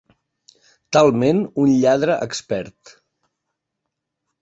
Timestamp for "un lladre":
1.65-2.17